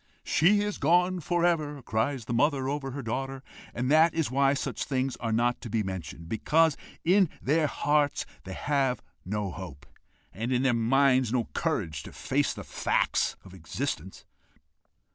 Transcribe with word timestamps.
'She 0.23 0.61
is 0.61 0.79
gone 0.79 1.19
for 1.19 1.45
ever!' 1.45 1.79
cries 1.83 2.25
the 2.25 2.33
mother 2.33 2.67
over 2.67 2.89
her 2.89 3.03
daughter. 3.03 3.43
And 3.71 3.91
that 3.91 4.15
is 4.15 4.31
why 4.31 4.55
such 4.55 4.83
things 4.85 5.15
are 5.17 5.31
not 5.31 5.61
to 5.61 5.69
be 5.69 5.83
mentioned, 5.83 6.27
because 6.27 6.75
in 7.05 7.29
their 7.39 7.67
hearts 7.67 8.25
they 8.43 8.53
have 8.55 9.03
no 9.25 9.51
hope, 9.51 9.85
and 10.33 10.51
in 10.51 10.63
their 10.63 10.73
minds 10.73 11.31
no 11.31 11.49
courage 11.53 12.01
to 12.01 12.13
face 12.13 12.51
the 12.51 12.63
facts 12.63 13.35
of 13.45 13.53
existence. 13.53 14.25